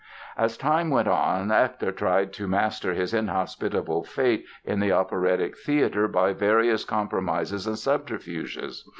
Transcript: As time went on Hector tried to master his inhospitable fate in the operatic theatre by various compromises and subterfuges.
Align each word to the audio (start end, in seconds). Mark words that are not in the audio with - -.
As 0.35 0.57
time 0.57 0.89
went 0.89 1.07
on 1.07 1.51
Hector 1.51 1.91
tried 1.91 2.33
to 2.33 2.47
master 2.47 2.95
his 2.95 3.13
inhospitable 3.13 4.03
fate 4.03 4.45
in 4.65 4.79
the 4.79 4.91
operatic 4.91 5.55
theatre 5.55 6.07
by 6.07 6.33
various 6.33 6.83
compromises 6.83 7.67
and 7.67 7.77
subterfuges. 7.77 8.89